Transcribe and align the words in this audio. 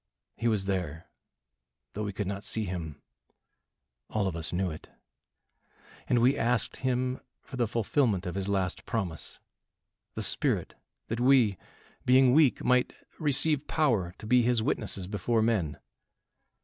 He 0.35 0.47
was 0.47 0.65
there, 0.65 1.05
though 1.93 2.01
we 2.03 2.11
could 2.11 2.25
not 2.25 2.43
see 2.43 2.65
him. 2.65 2.99
All 4.09 4.27
of 4.27 4.35
us 4.35 4.51
knew 4.51 4.71
it; 4.71 4.89
and 6.07 6.17
we 6.17 6.35
asked 6.35 6.77
him 6.77 7.19
for 7.43 7.55
the 7.55 7.67
fulfilment 7.67 8.25
of 8.25 8.33
his 8.33 8.49
last 8.49 8.85
promise 8.87 9.37
the 10.15 10.23
Spirit, 10.23 10.73
that 11.09 11.19
we 11.19 11.55
being 12.03 12.33
weak, 12.33 12.63
might 12.63 12.93
receive 13.19 13.67
power 13.67 14.15
to 14.17 14.25
be 14.25 14.41
his 14.41 14.63
witnesses 14.63 15.05
before 15.07 15.43
men. 15.43 15.77